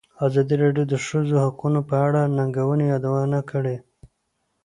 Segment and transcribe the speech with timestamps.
[0.25, 3.77] ازادي راډیو د د ښځو حقونه په اړه د ننګونو یادونه کړې.